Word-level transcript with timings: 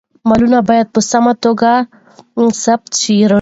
مالونه 0.29 0.59
باید 0.69 0.87
په 0.95 0.99
سمه 1.11 1.33
توګه 1.43 1.71
ثبت 2.63 2.91
شي. 3.01 3.17